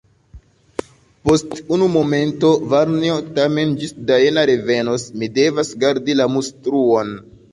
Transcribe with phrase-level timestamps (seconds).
[1.29, 7.13] Post unu momento, varnjo; tamen ĝis Dajna revenos, mi devas gardi la mustruon.